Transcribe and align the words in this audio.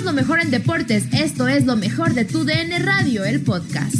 Lo 0.00 0.12
mejor 0.12 0.40
en 0.40 0.50
deportes. 0.50 1.04
Esto 1.12 1.46
es 1.46 1.64
lo 1.64 1.76
mejor 1.76 2.12
de 2.12 2.24
tu 2.24 2.44
DN 2.44 2.76
Radio, 2.80 3.24
el 3.24 3.40
podcast. 3.44 3.94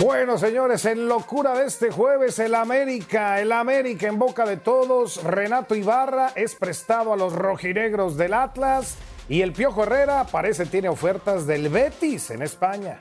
Bueno, 0.00 0.36
señores, 0.36 0.84
en 0.86 1.06
locura 1.06 1.54
de 1.54 1.66
este 1.66 1.92
jueves, 1.92 2.38
el 2.40 2.56
América, 2.56 3.40
el 3.40 3.52
América 3.52 4.08
en 4.08 4.18
boca 4.18 4.44
de 4.46 4.56
todos. 4.56 5.22
Renato 5.22 5.76
Ibarra 5.76 6.32
es 6.34 6.56
prestado 6.56 7.12
a 7.12 7.16
los 7.16 7.32
rojinegros 7.32 8.16
del 8.16 8.34
Atlas 8.34 8.96
y 9.28 9.42
el 9.42 9.52
Piojo 9.52 9.84
Herrera 9.84 10.24
parece 10.24 10.66
tiene 10.66 10.88
ofertas 10.88 11.46
del 11.46 11.68
Betis 11.68 12.30
en 12.30 12.42
España. 12.42 12.98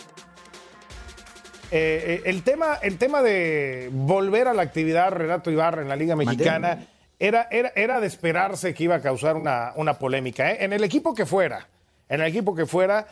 Eh, 1.75 2.21
eh, 2.21 2.29
el, 2.29 2.43
tema, 2.43 2.77
el 2.83 2.99
tema 2.99 3.23
de 3.23 3.89
volver 3.91 4.47
a 4.47 4.53
la 4.53 4.61
actividad 4.61 5.09
Renato 5.11 5.49
Ibarra 5.49 5.81
en 5.81 5.89
la 5.89 5.95
Liga 5.95 6.15
Mexicana 6.15 6.85
era, 7.17 7.47
era, 7.49 7.71
era, 7.75 7.99
de 7.99 8.05
esperarse 8.05 8.75
que 8.75 8.83
iba 8.83 8.93
a 8.93 9.01
causar 9.01 9.35
una, 9.35 9.73
una 9.75 9.97
polémica. 9.97 10.51
¿eh? 10.51 10.57
En 10.59 10.71
el 10.71 10.83
equipo 10.83 11.15
que 11.15 11.25
fuera, 11.25 11.67
en 12.09 12.21
el 12.21 12.27
equipo 12.27 12.53
que 12.53 12.67
fuera, 12.67 13.07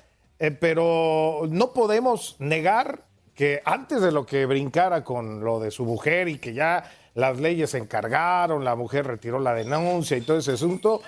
pero 0.60 1.48
no 1.50 1.74
podemos 1.74 2.36
negar 2.38 3.00
que 3.34 3.64
antes 3.66 4.00
de 4.00 4.12
lo 4.12 4.28
que 4.28 4.46
brincara 4.46 5.04
con 5.04 5.44
lo 5.44 5.60
de 5.60 5.72
su 5.72 5.84
mujer 5.84 6.28
y 6.28 6.38
que 6.38 6.54
ya 6.54 6.84
las 7.16 7.40
leyes 7.40 7.72
se 7.72 7.80
encargaron, 7.80 8.64
la 8.64 8.76
mujer 8.76 9.08
retiró 9.08 9.40
la 9.40 9.56
denuncia 9.56 10.18
y 10.18 10.22
todo 10.22 10.38
ese 10.38 10.52
asunto, 10.52 11.02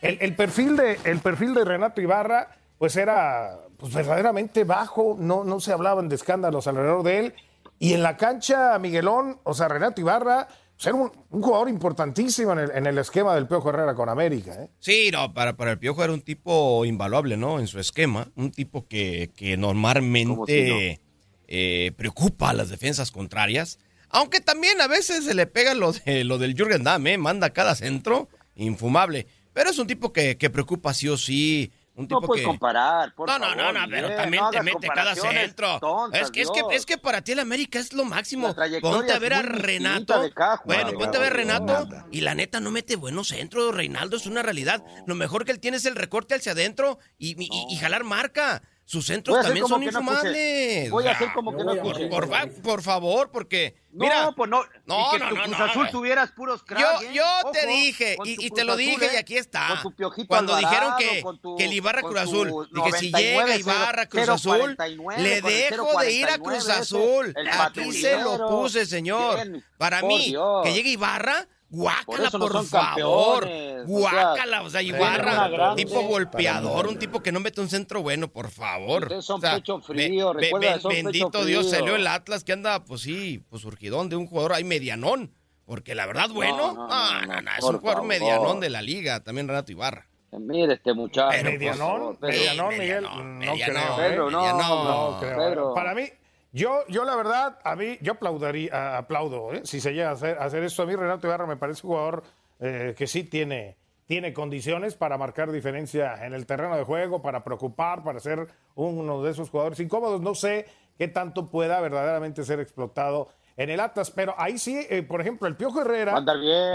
el, 0.00 0.16
el 0.20 0.36
perfil, 0.36 0.76
de, 0.76 0.96
el 1.02 1.18
perfil 1.18 1.54
de 1.54 1.64
Renato 1.64 2.00
Ibarra 2.00 2.59
pues 2.80 2.96
era 2.96 3.58
pues, 3.76 3.92
verdaderamente 3.92 4.64
bajo, 4.64 5.14
no, 5.18 5.44
no 5.44 5.60
se 5.60 5.70
hablaban 5.70 6.08
de 6.08 6.14
escándalos 6.14 6.66
alrededor 6.66 7.02
de 7.02 7.18
él. 7.18 7.34
Y 7.78 7.92
en 7.92 8.02
la 8.02 8.16
cancha, 8.16 8.78
Miguelón, 8.78 9.38
o 9.44 9.52
sea, 9.52 9.68
Renato 9.68 10.00
Ibarra, 10.00 10.48
pues 10.76 10.86
era 10.86 10.94
un, 10.94 11.12
un, 11.28 11.42
jugador 11.42 11.68
importantísimo 11.68 12.52
en 12.54 12.58
el, 12.60 12.70
en 12.70 12.86
el, 12.86 12.96
esquema 12.96 13.34
del 13.34 13.46
Piojo 13.46 13.68
Herrera 13.68 13.94
con 13.94 14.08
América. 14.08 14.54
¿eh? 14.54 14.70
Sí, 14.78 15.10
no, 15.12 15.34
para, 15.34 15.58
para 15.58 15.72
el 15.72 15.78
Piojo 15.78 16.02
era 16.02 16.14
un 16.14 16.22
tipo 16.22 16.86
invaluable, 16.86 17.36
¿no? 17.36 17.60
En 17.60 17.66
su 17.66 17.78
esquema, 17.78 18.28
un 18.34 18.50
tipo 18.50 18.88
que, 18.88 19.30
que 19.36 19.58
normalmente 19.58 20.46
si 20.46 20.70
no? 20.70 21.06
eh, 21.48 21.92
preocupa 21.98 22.48
a 22.48 22.54
las 22.54 22.70
defensas 22.70 23.10
contrarias. 23.10 23.78
Aunque 24.08 24.40
también 24.40 24.80
a 24.80 24.86
veces 24.86 25.26
se 25.26 25.34
le 25.34 25.46
pega 25.46 25.74
lo, 25.74 25.92
de, 25.92 26.24
lo 26.24 26.38
del 26.38 26.54
Jürgen 26.54 26.84
Damm, 26.84 27.06
¿eh? 27.08 27.18
manda 27.18 27.50
cada 27.50 27.74
centro 27.74 28.30
infumable. 28.54 29.26
Pero 29.52 29.68
es 29.68 29.78
un 29.78 29.86
tipo 29.86 30.14
que, 30.14 30.38
que 30.38 30.48
preocupa 30.48 30.94
sí 30.94 31.08
o 31.08 31.18
sí. 31.18 31.72
Un 32.00 32.08
tipo 32.08 32.20
no 32.20 32.26
puedes 32.26 32.42
que... 32.42 32.48
comparar, 32.48 33.14
por 33.14 33.28
no, 33.28 33.38
no, 33.38 33.46
favor, 33.46 33.56
no, 33.58 33.72
no, 33.72 33.86
pero 33.90 34.02
Miguel, 34.08 34.16
también 34.16 34.42
no 34.42 34.50
te 34.50 34.62
mete 34.62 34.88
cada 34.88 35.14
centro. 35.14 35.78
tontas, 35.80 36.22
es, 36.22 36.30
que, 36.30 36.40
es, 36.42 36.50
que, 36.50 36.60
es 36.72 36.86
que 36.86 36.98
para 36.98 37.22
ti 37.22 37.32
el 37.32 37.38
América 37.40 37.78
es 37.78 37.92
lo 37.92 38.04
máximo. 38.04 38.54
Ponte 38.80 39.12
a 39.12 39.18
ver 39.18 39.34
a 39.34 39.42
Renato. 39.42 40.30
bueno, 40.64 40.92
ponte 40.92 41.16
a 41.18 41.20
ver 41.20 41.32
a 41.32 41.36
Renato 41.36 41.86
nada. 41.86 42.06
y 42.10 42.22
la 42.22 42.34
neta 42.34 42.60
no 42.60 42.70
mete 42.70 42.96
buenos 42.96 43.28
centros. 43.28 43.74
Reinaldo 43.74 44.16
es 44.16 44.26
una 44.26 44.42
realidad. 44.42 44.82
Lo 45.06 45.14
mejor 45.14 45.44
que 45.44 45.52
él 45.52 45.60
tiene 45.60 45.76
es 45.76 45.84
el 45.84 45.94
recorte 45.94 46.34
hacia 46.34 46.52
adentro 46.52 46.98
y, 47.18 47.40
y- 47.42 47.66
y 47.70 47.76
jalar 47.76 48.04
marca. 48.04 48.62
Sus 48.90 49.06
centros 49.06 49.40
también 49.40 49.68
son 49.68 49.84
infumables. 49.84 50.90
Voy 50.90 51.06
a 51.06 51.12
hacer 51.12 51.32
como 51.32 51.56
que 51.56 51.62
no 51.62 51.76
por, 51.76 51.76
escuché. 51.76 52.06
por 52.08 52.28
fa- 52.28 52.48
por 52.60 52.82
favor, 52.82 53.30
porque 53.30 53.76
mira, 53.92 54.32
pues 54.32 54.50
no. 54.50 54.64
no, 54.84 55.16
no, 55.16 55.44
Cruz 55.44 55.60
Azul 55.60 55.88
tuvieras 55.92 56.32
puros. 56.32 56.64
Yo, 56.68 56.76
¿eh? 57.00 57.10
yo 57.12 57.52
te 57.52 57.68
dije, 57.68 58.16
y, 58.24 58.50
te 58.50 58.64
lo 58.64 58.74
dije, 58.74 59.06
¿eh? 59.06 59.10
y 59.14 59.16
aquí 59.16 59.36
está. 59.36 59.68
Con 59.68 59.82
tu 59.82 59.92
Piojito 59.94 60.26
Cuando 60.26 60.56
dijeron 60.56 60.94
que, 60.98 61.64
el 61.64 61.72
Ibarra 61.72 62.02
Cruz 62.02 62.18
Azul, 62.18 62.68
dije, 62.72 62.98
si 62.98 63.10
99, 63.12 63.46
llega 63.46 63.56
Ibarra 63.58 64.06
Cruz 64.06 64.22
0, 64.22 64.32
Azul, 64.32 64.52
49, 64.58 65.22
le 65.22 65.40
dejo 65.40 66.00
de 66.00 66.12
ir 66.12 66.24
a 66.24 66.30
0, 66.30 66.42
Cruz 66.42 66.64
49, 66.64 66.80
Azul. 66.80 67.34
Aquí 67.60 67.92
se 67.92 68.20
lo 68.20 68.48
puse, 68.48 68.86
señor. 68.86 69.38
Para 69.78 70.02
mí, 70.02 70.34
que 70.64 70.72
llegue 70.72 70.90
Ibarra, 70.90 71.46
guácala, 71.70 72.30
por 72.30 72.66
favor. 72.66 73.40
campeones, 73.44 73.86
Guácala, 73.86 74.62
o 74.62 74.70
sea, 74.70 74.82
Ibarra, 74.82 75.74
tipo 75.76 76.02
golpeador, 76.02 76.86
un 76.88 76.98
tipo 76.98 77.20
que 77.22 77.32
no 77.32 77.40
mete 77.40 77.60
un 77.60 77.68
centro 77.68 78.02
bueno, 78.02 78.28
por 78.28 78.50
favor. 78.50 79.04
Ustedes 79.04 79.24
son 79.24 79.38
O 79.38 79.40
sea, 79.40 79.54
pecho 79.54 79.78
be- 79.78 79.84
frío, 79.84 80.34
be- 80.34 80.42
recuerda, 80.42 80.74
be- 80.74 80.80
son 80.80 80.90
pecho 80.92 81.04
Bendito 81.04 81.44
Dios, 81.44 81.66
frío. 81.68 81.78
salió 81.80 81.96
el 81.96 82.06
Atlas 82.06 82.44
que 82.44 82.52
anda, 82.52 82.84
pues 82.84 83.00
sí, 83.02 83.42
pues 83.48 83.62
surgidón 83.62 84.08
de 84.08 84.16
un 84.16 84.26
jugador 84.26 84.52
ahí 84.52 84.64
medianón. 84.64 85.32
Porque 85.64 85.94
la 85.94 86.04
verdad, 86.06 86.28
bueno, 86.30 86.72
no, 86.74 86.88
ah, 86.90 87.20
no, 87.22 87.26
no, 87.26 87.34
no, 87.36 87.42
no, 87.42 87.50
es 87.56 87.62
un 87.64 87.78
jugador 87.78 87.98
favor. 88.02 88.08
medianón 88.08 88.58
de 88.60 88.70
la 88.70 88.82
liga, 88.82 89.20
también 89.22 89.46
Renato 89.46 89.70
Ibarra. 89.70 90.08
Mire 90.32 90.74
este 90.74 90.92
muchacho. 90.94 91.28
Pero, 91.30 91.50
Medianón, 91.50 92.18
medianón, 92.20 92.78
Miguel, 92.78 93.02
no 93.02 93.24
medianón, 93.24 93.58
creo. 93.58 93.82
¿eh? 93.82 94.08
Pedro, 94.10 94.30
no. 94.30 95.18
Pedro. 95.20 95.74
Para 95.74 95.94
mí, 95.94 96.08
yo, 96.52 96.84
yo 96.88 97.04
la 97.04 97.16
verdad, 97.16 97.58
a 97.64 97.76
mí, 97.76 97.98
yo 98.00 98.12
aplaudiría, 98.12 98.96
aplaudo, 98.98 99.52
¿eh? 99.52 99.60
si 99.64 99.80
se 99.80 99.92
llega 99.94 100.10
a 100.10 100.12
hacer, 100.12 100.38
a 100.38 100.44
hacer 100.44 100.62
esto. 100.64 100.82
A 100.82 100.86
mí 100.86 100.96
Renato 100.96 101.26
Ibarra 101.26 101.46
me 101.46 101.56
parece 101.56 101.86
un 101.86 101.92
jugador 101.92 102.22
eh, 102.58 102.94
que 102.96 103.06
sí 103.06 103.24
tiene, 103.24 103.76
tiene 104.06 104.32
condiciones 104.32 104.94
para 104.96 105.16
marcar 105.18 105.50
diferencia 105.52 106.26
en 106.26 106.34
el 106.34 106.46
terreno 106.46 106.76
de 106.76 106.84
juego, 106.84 107.22
para 107.22 107.44
preocupar, 107.44 108.02
para 108.02 108.18
ser 108.20 108.46
uno 108.74 109.22
de 109.22 109.30
esos 109.30 109.50
jugadores 109.50 109.78
incómodos. 109.80 110.20
No 110.20 110.34
sé 110.34 110.66
qué 110.98 111.08
tanto 111.08 111.46
pueda 111.46 111.80
verdaderamente 111.80 112.42
ser 112.44 112.60
explotado 112.60 113.28
en 113.56 113.68
el 113.70 113.80
Atlas, 113.80 114.10
pero 114.10 114.34
ahí 114.38 114.58
sí, 114.58 114.86
eh, 114.88 115.02
por 115.02 115.20
ejemplo, 115.20 115.46
el 115.46 115.54
Piojo 115.56 115.82
Herrera, 115.82 116.14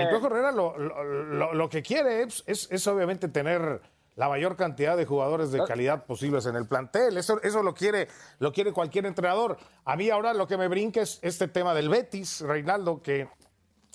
el 0.01 0.09
Piojo 0.09 0.27
Herrera 0.27 0.51
lo, 0.51 0.77
lo- 0.77 1.03
lo- 1.03 1.53
lo 1.53 1.69
que 1.69 1.81
quiere 1.81 2.21
es, 2.23 2.43
es- 2.45 2.67
es 2.71 2.85
obviamente 2.87 3.27
tener 3.27 3.81
la 4.15 4.29
mayor 4.29 4.55
cantidad 4.55 4.95
de 4.95 5.05
jugadores 5.05 5.51
de 5.51 5.63
calidad 5.65 6.05
posibles 6.05 6.45
en 6.45 6.55
el 6.55 6.67
plantel. 6.67 7.17
Eso, 7.17 7.41
eso 7.43 7.61
lo 7.63 7.73
quiere, 7.73 8.07
lo 8.39 8.51
quiere 8.53 8.71
cualquier 8.71 9.05
entrenador. 9.05 9.57
A 9.83 9.95
mí 9.95 10.09
ahora 10.09 10.33
lo 10.33 10.47
que 10.47 10.57
me 10.57 10.67
brinca 10.67 11.01
es 11.01 11.19
este 11.21 11.47
tema 11.47 11.73
del 11.73 11.89
Betis, 11.89 12.41
Reinaldo, 12.41 13.01
que 13.01 13.27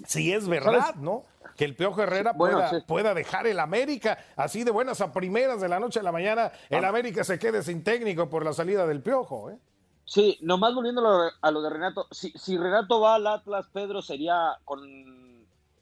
si 0.06 0.32
es 0.32 0.46
verdad, 0.48 0.94
¿no? 0.96 1.24
Que 1.56 1.64
el 1.64 1.74
Piojo 1.76 2.02
Herrera 2.02 2.32
Bueno, 2.32 2.58
pueda, 2.58 2.70
sí. 2.70 2.76
pueda 2.86 3.14
dejar 3.14 3.46
el 3.46 3.58
América 3.60 4.18
así 4.36 4.64
de 4.64 4.70
buenas 4.70 5.00
a 5.00 5.12
primeras 5.12 5.60
de 5.60 5.68
la 5.68 5.78
noche 5.80 6.00
a 6.00 6.02
la 6.02 6.12
mañana, 6.12 6.52
el 6.70 6.84
Ah. 6.84 6.88
América 6.88 7.24
se 7.24 7.38
quede 7.38 7.62
sin 7.62 7.82
técnico 7.84 8.28
por 8.30 8.44
la 8.44 8.52
salida 8.52 8.86
del 8.86 9.02
Piojo, 9.02 9.50
¿eh? 9.50 9.58
Sí, 10.06 10.38
nomás 10.42 10.74
volviendo 10.74 11.02
a 11.40 11.50
lo, 11.50 11.62
de 11.62 11.70
Renato. 11.70 12.06
Si, 12.10 12.30
si 12.32 12.58
Renato 12.58 13.00
va 13.00 13.14
al 13.14 13.26
Atlas, 13.26 13.68
Pedro 13.72 14.02
sería 14.02 14.58
con. 14.64 14.80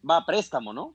Va 0.08 0.19
a 0.19 0.26
préstamo, 0.26 0.73
¿no? 0.73 0.94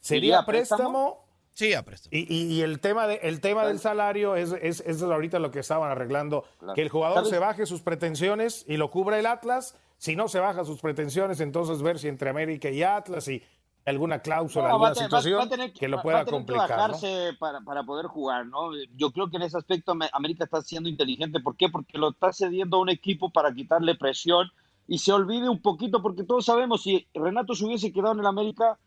Sería 0.00 0.18
¿Iría 0.18 0.38
a 0.40 0.46
préstamo, 0.46 0.78
préstamo? 0.80 1.24
Sí, 1.54 1.74
a 1.74 1.84
préstamo. 1.84 2.10
Y, 2.16 2.20
y- 2.34 2.52
y 2.54 2.62
el 2.62 2.80
tema, 2.80 3.06
de, 3.06 3.16
el 3.22 3.40
tema 3.40 3.66
del 3.66 3.78
salario 3.78 4.36
es, 4.36 4.52
es, 4.52 4.80
es 4.80 5.02
ahorita 5.02 5.38
lo 5.38 5.50
que 5.50 5.58
estaban 5.60 5.90
arreglando, 5.90 6.44
Claro. 6.58 6.74
que 6.74 6.82
el 6.82 6.88
jugador 6.88 7.16
¿Sabes? 7.18 7.30
se 7.30 7.38
baje 7.38 7.66
sus 7.66 7.82
pretensiones 7.82 8.64
y 8.66 8.76
lo 8.78 8.90
cubra 8.90 9.18
el 9.18 9.26
Atlas. 9.26 9.76
Si 9.98 10.16
no 10.16 10.28
se 10.28 10.40
baja 10.40 10.64
sus 10.64 10.80
pretensiones, 10.80 11.40
entonces 11.40 11.82
ver 11.82 11.98
si 11.98 12.08
entre 12.08 12.30
América 12.30 12.70
y 12.70 12.82
Atlas 12.82 13.28
y 13.28 13.42
alguna 13.84 14.20
cláusula, 14.20 14.70
alguna 14.70 14.94
situación 14.94 15.48
que, 15.74 15.88
lo 15.88 16.00
pueda 16.02 16.24
complicar. 16.24 16.92
Que 17.00 17.32
para, 17.38 17.60
para 17.60 17.82
poder 17.84 18.06
jugar, 18.06 18.46
¿no? 18.46 18.70
Yo 18.96 19.10
creo 19.10 19.28
que 19.28 19.36
en 19.36 19.42
ese 19.42 19.58
aspecto 19.58 19.92
América 20.12 20.44
está 20.44 20.62
siendo 20.62 20.88
inteligente. 20.88 21.40
¿Por 21.40 21.56
qué? 21.56 21.68
Porque 21.68 21.98
lo 21.98 22.10
está 22.10 22.32
cediendo 22.32 22.76
a 22.78 22.80
un 22.80 22.88
equipo 22.88 23.30
para 23.30 23.52
quitarle 23.52 23.94
presión 23.96 24.48
y 24.88 24.98
se 24.98 25.12
olvide 25.12 25.48
un 25.48 25.60
poquito, 25.60 26.00
porque 26.02 26.24
todos 26.24 26.44
sabemos, 26.46 26.82
si 26.82 27.06
Renato 27.14 27.54
se 27.54 27.64
hubiese 27.64 27.92
quedado 27.92 28.12
en 28.14 28.20
el 28.20 28.26
América, 28.26 28.78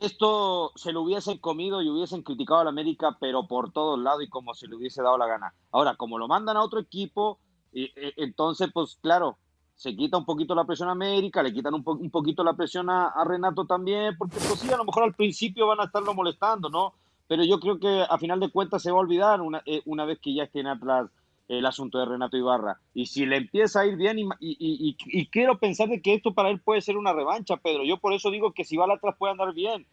esto 0.00 0.72
se 0.76 0.92
lo 0.92 1.02
hubiesen 1.02 1.38
comido 1.38 1.82
y 1.82 1.88
hubiesen 1.88 2.22
criticado 2.22 2.60
al 2.60 2.68
América, 2.68 3.16
pero 3.20 3.46
por 3.46 3.72
todos 3.72 3.98
lados 3.98 4.22
y 4.22 4.28
como 4.28 4.54
se 4.54 4.68
le 4.68 4.76
hubiese 4.76 5.02
dado 5.02 5.18
la 5.18 5.26
gana. 5.26 5.54
Ahora, 5.72 5.96
como 5.96 6.18
lo 6.18 6.28
mandan 6.28 6.56
a 6.56 6.62
otro 6.62 6.80
equipo, 6.80 7.38
y, 7.72 7.90
entonces, 8.16 8.68
pues 8.72 8.98
claro, 9.02 9.38
se 9.74 9.94
quita 9.96 10.16
un 10.16 10.24
poquito 10.24 10.54
la 10.54 10.64
presión 10.64 10.88
a 10.88 10.92
América, 10.92 11.42
le 11.42 11.52
quitan 11.52 11.74
un, 11.74 11.82
un 11.86 12.10
poquito 12.10 12.42
la 12.42 12.54
presión 12.54 12.90
a, 12.90 13.12
Renato 13.24 13.64
también, 13.66 14.16
porque 14.16 14.36
pues 14.36 14.60
sí, 14.60 14.70
a 14.72 14.76
lo 14.76 14.84
mejor 14.84 15.04
al 15.04 15.14
principio 15.14 15.66
van 15.66 15.80
a 15.80 15.84
estarlo 15.84 16.14
molestando, 16.14 16.68
¿no? 16.68 16.94
Pero 17.26 17.44
yo 17.44 17.60
creo 17.60 17.78
que 17.78 18.04
a 18.08 18.18
final 18.18 18.40
de 18.40 18.50
cuentas 18.50 18.82
se 18.82 18.90
va 18.90 18.98
a 18.98 19.02
olvidar 19.02 19.40
una, 19.40 19.62
eh, 19.66 19.82
una 19.84 20.04
vez 20.04 20.18
que 20.20 20.34
ya 20.34 20.44
estén 20.44 20.66
atrás 20.66 21.10
el 21.48 21.64
asunto 21.64 21.98
de 21.98 22.04
Renato 22.04 22.36
Ibarra. 22.36 22.78
Y 22.94 23.06
si 23.06 23.24
le 23.26 23.38
empieza 23.38 23.80
a 23.80 23.86
ir 23.86 23.96
bien, 23.96 24.18
y, 24.38 25.28
quiero 25.30 25.58
pensar 25.58 25.88
de 25.88 26.02
que 26.02 26.14
esto 26.14 26.34
para 26.34 26.50
él 26.50 26.60
puede 26.60 26.82
ser 26.82 26.96
una 26.96 27.12
revancha, 27.12 27.56
Pedro. 27.56 27.84
Yo 27.84 27.98
por 27.98 28.12
eso 28.12 28.30
digo 28.30 28.52
que 28.52 28.64
si 28.64 28.76
va 28.76 28.84
al 28.84 28.92
atrás 28.92 29.16
puede 29.18 29.32
andar 29.32 29.54
bien, 29.54 29.86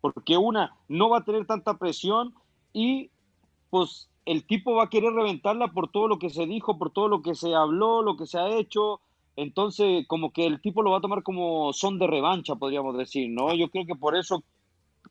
porque 0.00 0.36
una, 0.36 0.76
no 0.88 1.08
va 1.08 1.18
a 1.18 1.24
tener 1.24 1.46
tanta 1.46 1.78
presión 1.78 2.34
y 2.72 3.10
pues 3.70 4.08
el 4.26 4.46
tipo 4.46 4.74
va 4.74 4.84
a 4.84 4.90
querer 4.90 5.12
reventarla 5.12 5.68
por 5.68 5.90
todo 5.90 6.06
lo 6.06 6.18
que 6.18 6.30
se 6.30 6.46
dijo, 6.46 6.78
por 6.78 6.92
todo 6.92 7.08
lo 7.08 7.22
que 7.22 7.34
se 7.34 7.54
habló, 7.54 8.02
lo 8.02 8.16
que 8.16 8.26
se 8.26 8.38
ha 8.38 8.48
hecho. 8.48 9.00
Entonces, 9.36 10.06
como 10.06 10.32
que 10.32 10.46
el 10.46 10.60
tipo 10.60 10.82
lo 10.82 10.90
va 10.90 10.98
a 10.98 11.00
tomar 11.00 11.22
como 11.22 11.72
son 11.72 11.98
de 11.98 12.06
revancha, 12.06 12.56
podríamos 12.56 12.98
decir, 12.98 13.30
¿no? 13.30 13.54
Yo 13.54 13.70
creo 13.70 13.86
que 13.86 13.94
por 13.94 14.16
eso 14.16 14.44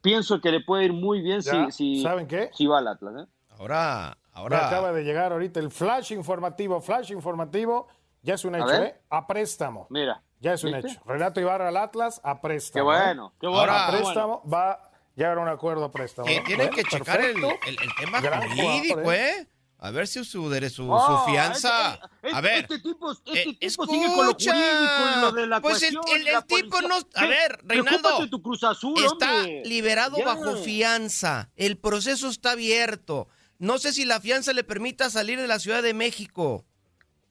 pienso 0.02 0.40
que 0.42 0.52
le 0.52 0.62
puede 0.62 0.86
ir 0.86 0.94
muy 0.94 1.22
bien 1.22 1.42
si, 1.42 1.72
si, 1.72 2.02
¿saben 2.02 2.28
qué? 2.28 2.50
si 2.54 2.68
va 2.68 2.80
al 2.80 2.88
Atlas. 2.88 3.24
¿eh? 3.24 3.30
Ahora, 3.58 4.18
ahora. 4.38 4.68
acaba 4.68 4.92
de 4.92 5.04
llegar 5.04 5.32
ahorita 5.32 5.60
el 5.60 5.72
flash 5.72 6.12
informativo, 6.12 6.82
flash 6.82 7.12
informativo, 7.12 7.88
ya 8.22 8.36
es 8.36 8.46
un 8.46 8.56
hecho, 8.56 8.74
¿eh? 8.74 9.00
A 9.10 9.28
préstamo. 9.28 9.88
Mira. 9.90 10.24
Ya 10.40 10.54
es 10.54 10.64
un 10.64 10.76
hecho. 10.76 11.00
Renato 11.06 11.40
Ibarra 11.42 11.70
al 11.70 11.78
Atlas 11.78 12.22
a 12.24 12.42
préstamo. 12.42 12.74
Qué 12.74 12.82
bueno, 12.82 13.34
qué 13.40 13.48
bueno. 13.48 13.62
Ahora, 13.62 13.88
a 13.88 13.92
préstamo 13.92 14.42
va 14.48 14.92
ya 15.16 15.32
era 15.32 15.42
un 15.42 15.48
acuerdo 15.48 15.84
a 15.86 15.92
préstamo. 15.92 16.28
Tienen 16.46 16.70
que 16.70 16.84
checar 16.84 17.20
el, 17.22 17.38
el, 17.38 17.78
tema 18.00 18.22
jurídico, 18.22 19.12
¿eh? 19.12 19.48
A 19.80 19.92
ver 19.92 20.08
si 20.08 20.24
su, 20.24 20.26
su, 20.26 20.70
su 20.70 21.20
fianza. 21.26 22.00
a 22.34 22.42
ver. 22.42 22.62
Este 22.62 22.80
tipo, 22.80 23.12
este 23.12 23.50
eh, 23.50 23.58
tipo 23.60 23.86
sigue 23.86 24.08
con 24.08 24.26
lo 24.26 24.34
jurídico 24.34 25.22
lo 25.22 25.32
de 25.32 25.48
la 25.48 25.62
Pues 25.62 25.84
el, 25.84 25.96
el, 25.96 26.46
tipo 26.46 26.82
no. 26.82 26.96
A 27.16 27.26
ver, 27.26 27.60
Reinaldo. 27.64 28.28
Tu 28.28 28.42
Cruz 28.42 28.64
Azul, 28.64 28.96
está 29.04 29.44
liberado 29.44 30.18
bajo 30.24 30.56
fianza. 30.58 31.50
El 31.56 31.78
proceso 31.78 32.30
está 32.30 32.52
abierto. 32.52 33.28
No 33.60 33.78
sé 33.78 33.94
si 33.94 34.06
la 34.06 34.20
fianza 34.20 34.54
le 34.54 34.64
permita 34.64 35.10
salir 35.10 35.40
de 35.40 35.48
la 35.48 35.60
Ciudad 35.60 35.82
de 35.84 35.94
México. 35.94 36.66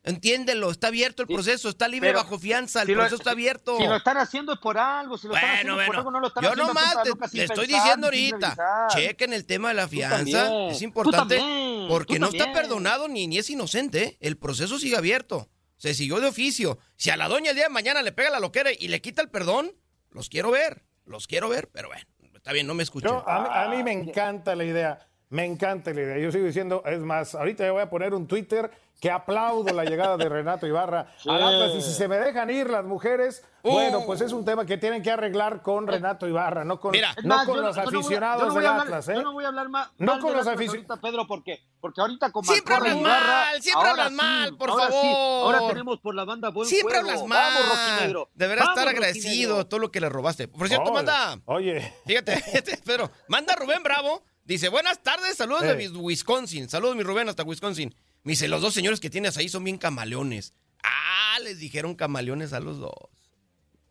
Entiéndelo, 0.06 0.70
está 0.70 0.86
abierto 0.86 1.22
el 1.22 1.28
proceso, 1.28 1.68
está 1.68 1.88
libre 1.88 2.12
bajo 2.12 2.38
fianza, 2.38 2.82
el 2.82 2.94
proceso 2.94 3.16
está 3.16 3.32
abierto. 3.32 3.76
Si 3.76 3.86
lo 3.88 3.96
están 3.96 4.16
haciendo 4.18 4.52
es 4.52 4.60
por 4.60 4.78
algo, 4.78 5.18
si 5.18 5.26
lo 5.26 5.34
están 5.34 5.50
haciendo 5.50 5.84
por 5.84 5.96
algo, 5.96 6.10
no 6.12 6.20
lo 6.20 6.28
están 6.28 6.44
yo 6.44 6.50
haciendo. 6.50 6.72
Yo 6.72 6.74
nomás 6.74 7.32
te, 7.32 7.42
estoy 7.42 7.66
diciendo 7.66 8.06
ahorita, 8.06 8.86
chequen 8.94 9.32
el 9.32 9.44
tema 9.46 9.70
de 9.70 9.74
la 9.74 9.88
fianza, 9.88 10.68
es 10.68 10.80
importante, 10.82 11.40
porque 11.88 12.20
no 12.20 12.28
está 12.28 12.52
perdonado 12.52 13.08
ni, 13.08 13.26
ni 13.26 13.38
es 13.38 13.50
inocente, 13.50 14.04
¿eh? 14.04 14.16
el 14.20 14.36
proceso 14.36 14.78
sigue 14.78 14.96
abierto, 14.96 15.48
se 15.76 15.92
siguió 15.92 16.20
de 16.20 16.28
oficio. 16.28 16.78
Si 16.94 17.10
a 17.10 17.16
la 17.16 17.26
doña 17.26 17.50
el 17.50 17.56
día 17.56 17.64
de 17.64 17.70
mañana 17.70 18.00
le 18.02 18.12
pega 18.12 18.30
la 18.30 18.38
loquera 18.38 18.70
y 18.70 18.86
le 18.86 19.00
quita 19.00 19.22
el 19.22 19.28
perdón, 19.28 19.72
los 20.10 20.28
quiero 20.28 20.52
ver, 20.52 20.84
los 21.04 21.26
quiero 21.26 21.48
ver, 21.48 21.68
pero 21.72 21.88
bueno, 21.88 22.06
está 22.32 22.52
bien, 22.52 22.68
no 22.68 22.74
me 22.74 22.84
escucho. 22.84 23.28
A, 23.28 23.68
mí, 23.68 23.82
me 23.82 23.90
encanta 23.90 24.54
la 24.54 24.64
idea, 24.64 25.04
me 25.36 25.44
encanta 25.44 25.92
la 25.92 26.00
idea. 26.00 26.18
Yo 26.18 26.32
sigo 26.32 26.46
diciendo, 26.46 26.82
es 26.86 26.98
más, 27.00 27.34
ahorita 27.34 27.70
voy 27.70 27.82
a 27.82 27.90
poner 27.90 28.14
un 28.14 28.26
Twitter 28.26 28.70
que 28.98 29.10
aplaudo 29.10 29.70
la 29.74 29.84
llegada 29.84 30.16
de 30.16 30.26
Renato 30.26 30.66
Ibarra 30.66 31.12
al 31.28 31.42
Atlas. 31.42 31.72
Y 31.76 31.82
si 31.82 31.92
se 31.92 32.08
me 32.08 32.16
dejan 32.16 32.48
ir 32.48 32.70
las 32.70 32.86
mujeres, 32.86 33.44
bueno, 33.62 34.06
pues 34.06 34.22
es 34.22 34.32
un 34.32 34.46
tema 34.46 34.64
que 34.64 34.78
tienen 34.78 35.02
que 35.02 35.10
arreglar 35.10 35.60
con 35.60 35.86
Renato 35.86 36.26
Ibarra, 36.26 36.64
no 36.64 36.80
con, 36.80 36.94
no 37.22 37.44
con 37.44 37.60
los 37.60 37.76
aficionados 37.76 38.54
del 38.54 38.66
Atlas. 38.66 39.10
¿eh? 39.10 39.14
Yo 39.16 39.22
no 39.24 39.34
voy 39.34 39.44
a 39.44 39.48
hablar 39.48 39.68
más. 39.68 39.90
No 39.98 40.18
con 40.20 40.32
los 40.32 40.46
aficionados. 40.46 41.00
Pedro, 41.00 41.26
¿por 41.26 41.44
qué? 41.44 41.60
Porque 41.78 42.00
ahorita 42.00 42.32
con 42.32 42.42
Siempre 42.42 42.74
hablas 42.74 42.96
mal, 42.96 43.60
siempre 43.62 43.90
hablas 43.90 44.12
mal, 44.12 44.56
por 44.56 44.70
ahora 44.70 44.86
favor. 44.86 45.02
Sí, 45.02 45.12
ahora 45.14 45.68
tenemos 45.68 46.00
por 46.00 46.14
la 46.14 46.24
banda 46.24 46.48
buen 46.48 46.66
Siempre 46.66 46.94
juego. 47.00 47.10
hablas 47.10 47.28
mal. 47.28 47.52
Vamos, 47.54 48.00
Negro. 48.00 48.30
Deberás 48.32 48.68
estar 48.70 48.88
agradecido 48.88 49.66
todo 49.66 49.80
lo 49.80 49.90
que 49.92 50.00
le 50.00 50.08
robaste. 50.08 50.48
Por 50.48 50.66
cierto, 50.68 50.90
manda. 50.94 51.38
Oye. 51.44 51.92
Fíjate, 52.06 52.42
Pedro, 52.86 53.10
manda 53.28 53.54
Rubén 53.54 53.82
Bravo. 53.82 54.22
Dice, 54.46 54.68
buenas 54.68 55.02
tardes, 55.02 55.36
saludos 55.36 55.62
de 55.62 55.74
de 55.74 55.88
Wisconsin. 55.88 56.68
Saludos, 56.68 56.94
mi 56.94 57.02
Rubén, 57.02 57.28
hasta 57.28 57.42
Wisconsin. 57.42 57.92
Me 58.22 58.32
dice, 58.32 58.46
los 58.46 58.62
dos 58.62 58.74
señores 58.74 59.00
que 59.00 59.10
tienes 59.10 59.36
ahí 59.36 59.48
son 59.48 59.64
bien 59.64 59.76
camaleones. 59.76 60.54
Ah, 60.84 61.38
les 61.42 61.58
dijeron 61.58 61.96
camaleones 61.96 62.52
a 62.52 62.60
los 62.60 62.78
dos. 62.78 62.92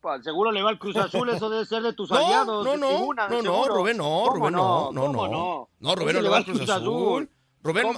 Pues, 0.00 0.24
seguro 0.24 0.52
le 0.52 0.62
va 0.62 0.70
el 0.70 0.78
Cruz 0.78 0.96
Azul, 0.96 1.28
eso 1.28 1.50
debe 1.50 1.66
ser 1.66 1.82
de 1.82 1.92
tus 1.92 2.10
aliados. 2.12 2.64
No, 2.64 2.76
no, 2.78 3.12
no, 3.12 3.42
no, 3.42 3.68
Rubén, 3.68 3.98
no, 3.98 4.28
Rubén, 4.30 4.52
no, 4.54 4.92
no, 4.92 5.12
no. 5.12 5.68
No, 5.78 5.94
Rubén 5.94 6.16
no 6.16 6.22
le 6.22 6.28
va 6.30 6.38
al 6.38 6.44
Cruz 6.44 6.68
Azul. 6.70 7.28
Rubén, 7.62 7.88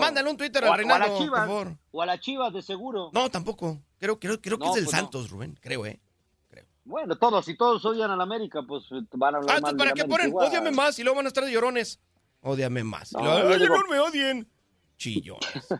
mándale 0.00 0.30
un 0.30 0.36
Twitter 0.38 0.64
a 0.64 0.74
Reinaldo, 0.74 1.18
por 1.18 1.36
favor. 1.36 1.76
O 1.90 2.00
a 2.00 2.06
la 2.06 2.18
Chivas, 2.18 2.52
de 2.54 2.62
seguro. 2.62 3.10
No, 3.12 3.28
tampoco. 3.30 3.78
Creo, 3.98 4.18
creo, 4.18 4.40
creo 4.40 4.58
que 4.58 4.68
es 4.68 4.74
del 4.74 4.84
pues 4.84 4.96
Santos, 4.96 5.28
Rubén, 5.28 5.58
creo, 5.60 5.84
¿eh? 5.84 6.00
Creo. 6.48 6.64
Bueno, 6.84 7.16
todos, 7.16 7.44
si 7.44 7.56
todos 7.56 7.84
odian 7.84 8.10
a 8.10 8.16
la 8.16 8.22
América, 8.22 8.62
pues 8.66 8.84
van 9.12 9.34
a 9.34 9.38
hablar 9.38 9.56
ah, 9.56 9.60
mal 9.60 9.76
¿para 9.76 9.92
qué 9.92 10.04
ponen? 10.04 10.32
Ódiame 10.34 10.70
más 10.70 10.98
y 10.98 11.02
luego 11.02 11.16
van 11.16 11.26
a 11.26 11.28
estar 11.28 11.44
de 11.44 11.52
llorones. 11.52 12.00
Ódiame 12.46 12.84
más. 12.84 13.12
No, 13.12 13.30
Ay, 13.30 13.58
no 13.68 13.88
me 13.90 13.98
odien 13.98 14.48
chillones. 14.96 15.68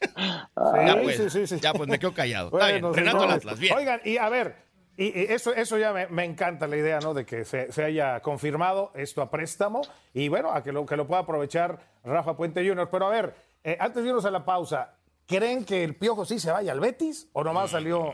ya, 0.16 1.00
pues, 1.02 1.32
sí, 1.32 1.46
sí, 1.46 1.60
ya 1.60 1.72
pues 1.72 1.88
me 1.88 1.98
quedo 1.98 2.14
callado. 2.14 2.50
Está 2.52 2.68
bien, 2.68 2.94
Renato 2.94 3.22
Atlas, 3.24 3.58
bien. 3.58 3.76
Oigan, 3.76 4.00
y 4.04 4.16
a 4.16 4.28
ver, 4.28 4.56
y, 4.96 5.32
eso, 5.32 5.52
eso 5.54 5.78
ya 5.78 5.92
me, 5.92 6.24
encanta 6.24 6.66
la 6.66 6.76
idea, 6.76 7.00
¿no? 7.00 7.14
De 7.14 7.24
que 7.24 7.44
se, 7.44 7.84
haya 7.84 8.20
confirmado 8.20 8.92
esto 8.94 9.22
a 9.22 9.30
préstamo 9.30 9.82
y 10.14 10.28
bueno, 10.28 10.52
a 10.52 10.62
que 10.62 10.72
lo, 10.72 10.86
que 10.86 10.96
lo 10.96 11.06
pueda 11.06 11.22
aprovechar 11.22 11.78
Rafa 12.04 12.36
Puente 12.36 12.66
Jr. 12.66 12.88
Pero 12.90 13.06
a 13.06 13.10
ver, 13.10 13.34
eh, 13.64 13.76
antes 13.80 14.02
de 14.02 14.08
irnos 14.08 14.24
a 14.24 14.30
la 14.30 14.44
pausa, 14.44 14.94
¿creen 15.26 15.64
que 15.64 15.84
el 15.84 15.96
Piojo 15.96 16.24
sí 16.24 16.38
se 16.38 16.50
vaya 16.50 16.72
al 16.72 16.80
Betis 16.80 17.28
o 17.32 17.44
nomás 17.44 17.70
salió 17.70 18.12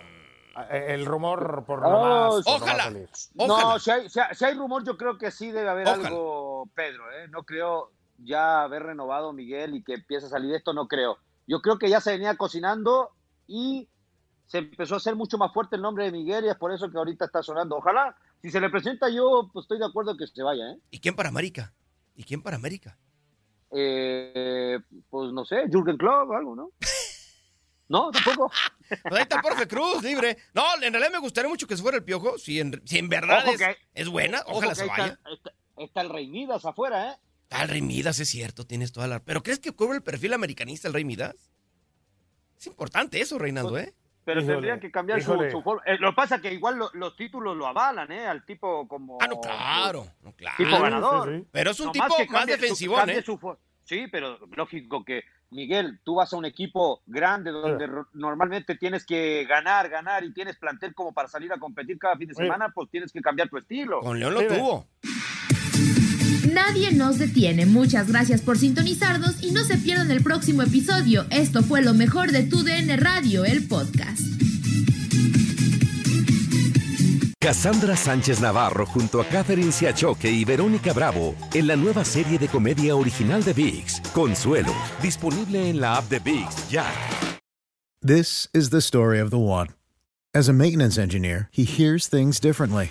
eh, 0.71 0.87
el 0.89 1.07
rumor 1.07 1.65
por 1.67 1.83
nomás? 1.83 2.43
ojalá, 2.47 2.93
No, 3.35 3.79
si 3.79 3.91
hay, 3.91 4.09
si 4.09 4.45
hay, 4.45 4.55
rumor, 4.55 4.85
yo 4.85 4.97
creo 4.97 5.17
que 5.19 5.31
sí 5.31 5.51
debe 5.51 5.69
haber 5.69 5.89
algo, 5.89 6.54
Pedro, 6.67 7.11
¿eh? 7.13 7.29
No 7.29 7.45
creo 7.45 7.93
ya 8.19 8.63
haber 8.63 8.85
renovado 8.85 9.33
Miguel 9.33 9.75
y 9.75 9.83
que 9.83 9.95
empiece 9.95 10.27
a 10.27 10.31
salir 10.31 10.55
esto, 10.55 10.73
no 10.73 10.89
creo. 10.89 11.19
Yo 11.47 11.61
creo 11.61 11.79
que 11.79 11.89
ya 11.89 12.01
se 12.01 12.13
venía 12.13 12.37
cocinando 12.37 13.11
y 13.47 13.89
se 14.47 14.59
empezó 14.59 14.95
a 14.95 14.97
hacer 14.99 15.17
mucho 15.17 15.39
más 15.39 15.53
fuerte 15.53 15.77
el 15.77 15.83
nombre 15.83 16.05
de 16.05 16.13
Miguel 16.13 16.45
y 16.45 16.49
es 16.49 16.57
por 16.57 16.73
eso 16.73 16.91
que 16.91 16.99
ahorita 16.99 17.27
está 17.27 17.43
sonando. 17.43 17.77
Ojalá, 17.77 18.17
si 18.41 18.51
se 18.51 18.61
le 18.61 18.71
presenta 18.71 19.09
yo, 19.09 19.51
pues 19.53 19.65
estoy 19.65 19.79
de 19.79 19.87
acuerdo 19.87 20.17
que 20.17 20.27
se 20.27 20.43
vaya. 20.43 20.71
¿eh? 20.71 20.79
¿Y 20.91 21.01
quién 21.01 21.17
para 21.17 21.29
América? 21.29 21.73
¿Y 22.15 22.25
quién 22.25 22.43
para 22.43 22.57
América? 22.57 22.97
Eh, 23.71 24.79
pues 25.11 25.33
no 25.33 25.45
sé, 25.45 25.65
Jürgen 25.71 25.97
Klopp 25.97 26.31
o 26.31 26.35
algo, 26.35 26.55
¿no? 26.55 26.71
No, 27.87 28.11
tampoco. 28.11 28.51
Ahí 29.05 29.23
está 29.23 29.43
Jorge 29.43 29.69
Cruz, 29.69 30.03
libre. 30.03 30.39
No, 30.55 30.63
en 30.81 30.91
realidad 30.91 31.13
me 31.13 31.19
gustaría 31.19 31.51
mucho 31.51 31.67
que 31.67 31.77
se 31.77 31.83
fuera 31.83 31.99
el 31.99 32.03
piojo. 32.03 32.39
Si 32.39 32.59
en, 32.59 32.81
si 32.87 32.99
en 32.99 33.11
verdad 33.11 33.45
es, 33.93 34.09
buena, 34.09 34.43
ojalá 34.47 34.75
se 34.75 34.87
vaya. 34.87 35.07
Está, 35.09 35.31
está, 35.31 35.53
el 35.77 36.09
Rey 36.11 36.29
Midas 36.29 36.65
afuera, 36.65 37.13
¿eh? 37.13 37.17
Ah, 37.51 37.63
el 37.63 37.69
Rey 37.69 37.83
Midas, 37.83 38.19
es 38.21 38.29
cierto, 38.29 38.67
tienes 38.67 38.93
toda 38.93 39.07
la... 39.07 39.21
¿Pero 39.21 39.43
crees 39.43 39.59
que 39.59 39.73
cubre 39.73 39.97
el 39.97 40.03
perfil 40.03 40.33
americanista 40.33 40.89
el 40.89 40.95
Rey 40.95 41.05
Midas? 41.05 41.53
Es 42.59 42.67
importante 42.67 43.21
eso, 43.21 43.39
Reinaldo, 43.39 43.71
pues, 43.71 43.89
¿eh? 43.89 43.95
Pero 44.25 44.45
tendrían 44.45 44.81
que 44.81 44.91
cambiar 44.91 45.23
su, 45.23 45.35
forma. 45.63 45.83
Eh, 45.85 45.99
lo 45.99 46.11
que 46.11 46.17
pasa 46.17 46.37
es 46.37 46.41
que 46.41 46.53
igual 46.53 46.81
los 46.95 47.17
títulos 47.17 47.57
lo 47.57 47.67
avalan, 47.67 48.11
¿eh? 48.11 48.27
Al 48.27 48.45
tipo 48.45 48.89
como... 48.89 49.19
Ah, 49.21 49.27
no, 49.27 49.41
claro, 49.41 50.07
no, 50.23 50.33
claro. 50.33 50.57
Tipo 50.57 50.81
ganador. 50.81 51.45
Pero 51.53 51.71
es 51.71 51.81
un 51.81 51.93
tipo 51.93 52.15
más 52.31 52.47
defensivo, 52.47 52.99
¿eh? 53.07 53.23
sí, 53.85 54.07
pero 54.11 54.39
lógico 54.57 55.05
que, 55.05 55.25
Miguel, 55.51 56.01
tú 56.05 56.15
vas 56.15 56.33
a 56.33 56.37
un 56.37 56.47
equipo 56.47 57.03
grande 57.07 57.51
donde 57.51 57.87
normalmente 58.15 58.77
tienes 58.77 59.05
que 59.05 59.45
ganar, 59.45 59.91
ganar 59.91 60.25
y 60.25 60.33
tienes 60.33 60.57
plantel 60.57 60.95
como 60.95 61.13
para 61.13 61.29
salir 61.29 61.53
a 61.53 61.59
competir 61.59 61.99
cada 61.99 62.17
fin 62.17 62.29
de 62.29 62.35
semana, 62.35 62.71
pues 62.71 62.91
tienes 62.91 63.13
que 63.13 63.21
cambiar 63.21 63.51
tu 63.51 63.59
estilo. 63.59 64.01
Con 64.01 64.19
León 64.19 64.35
lo 64.35 64.47
tuvo. 64.47 64.89
Nadie 66.53 66.93
nos 66.93 67.19
detiene. 67.19 67.67
Muchas 67.67 68.09
gracias 68.09 68.43
por 68.43 68.59
sintonizarnos 68.59 69.43
y 69.43 69.51
no 69.53 69.65
se 69.65 69.77
pierdan 69.77 70.11
el 70.11 70.23
próximo 70.23 70.63
episodio. 70.63 71.27
Esto 71.31 71.63
fue 71.63 71.83
lo 71.83 71.95
mejor 71.95 72.33
de 72.33 72.43
Tu 72.43 72.63
DN 72.63 72.97
Radio, 72.97 73.45
el 73.45 73.67
podcast. 73.67 74.21
Cassandra 77.45 77.95
Sánchez 77.95 78.41
Navarro 78.41 78.87
junto 78.87 79.21
a 79.21 79.25
Catherine 79.27 79.71
Siachoque 79.71 80.31
y 80.31 80.47
Verónica 80.47 80.95
Bravo 80.95 81.35
en 81.53 81.67
la 81.67 81.77
nueva 81.77 82.03
serie 82.03 82.39
de 82.39 82.49
comedia 82.49 82.97
original 82.97 83.45
de 83.45 83.53
Vix, 83.53 84.01
Consuelo, 84.15 84.73
disponible 85.03 85.69
en 85.69 85.79
la 85.79 85.99
app 85.99 86.09
de 86.09 86.21
Vix 86.21 86.71
ya. 86.71 86.87
This 88.01 88.49
is 88.55 88.71
the 88.71 88.81
story 88.81 89.19
of 89.21 89.31
the 89.31 89.39
one. 89.39 89.69
As 90.35 90.49
a 90.49 90.53
maintenance 90.55 90.99
engineer, 90.99 91.49
he 91.53 91.65
hears 91.65 92.09
things 92.09 92.41
differently. 92.41 92.91